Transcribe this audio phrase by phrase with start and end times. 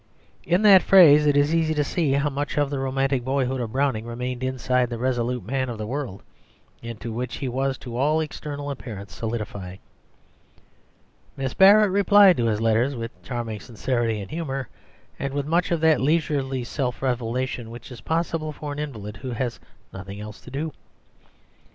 [0.45, 3.71] In that phrase it is easy to see how much of the romantic boyhood of
[3.71, 6.23] Browning remained inside the resolute man of the world
[6.81, 9.77] into which he was to all external appearance solidifying.
[11.37, 14.69] Miss Barrett replied to his letters with charming sincerity and humour,
[15.19, 19.29] and with much of that leisurely self revelation which is possible for an invalid who
[19.29, 19.59] has
[19.93, 20.73] nothing else to do.